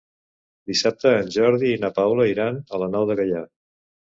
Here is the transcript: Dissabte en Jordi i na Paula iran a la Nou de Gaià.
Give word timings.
Dissabte 0.71 1.11
en 1.17 1.29
Jordi 1.35 1.69
i 1.75 1.83
na 1.83 1.91
Paula 1.99 2.27
iran 2.31 2.59
a 2.59 2.81
la 2.87 2.89
Nou 2.97 3.07
de 3.13 3.19
Gaià. 3.23 3.45